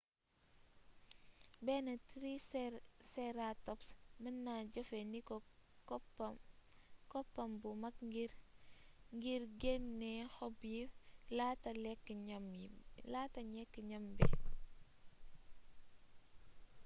[1.65, 3.87] benn triceratops
[4.21, 5.35] meenna jeefee ndiko
[7.11, 7.95] koppam bu mak
[9.21, 10.83] ngir genné xob yi
[11.37, 11.69] laata
[13.47, 14.25] lékk gnam bi